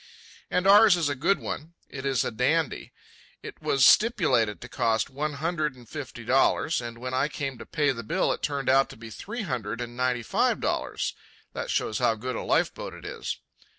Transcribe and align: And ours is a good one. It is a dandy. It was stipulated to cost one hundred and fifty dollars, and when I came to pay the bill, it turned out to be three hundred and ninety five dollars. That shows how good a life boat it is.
And 0.49 0.65
ours 0.65 0.97
is 0.97 1.09
a 1.09 1.15
good 1.15 1.37
one. 1.37 1.75
It 1.87 2.07
is 2.07 2.25
a 2.25 2.31
dandy. 2.31 2.91
It 3.43 3.61
was 3.61 3.85
stipulated 3.85 4.59
to 4.61 4.67
cost 4.67 5.11
one 5.11 5.33
hundred 5.33 5.75
and 5.75 5.87
fifty 5.87 6.25
dollars, 6.25 6.81
and 6.81 6.97
when 6.97 7.13
I 7.13 7.27
came 7.27 7.59
to 7.59 7.67
pay 7.67 7.91
the 7.91 8.01
bill, 8.01 8.31
it 8.33 8.41
turned 8.41 8.67
out 8.67 8.89
to 8.89 8.97
be 8.97 9.11
three 9.11 9.43
hundred 9.43 9.79
and 9.79 9.95
ninety 9.95 10.23
five 10.23 10.59
dollars. 10.59 11.13
That 11.53 11.69
shows 11.69 11.99
how 11.99 12.15
good 12.15 12.35
a 12.35 12.41
life 12.41 12.73
boat 12.73 12.95
it 12.95 13.05
is. 13.05 13.37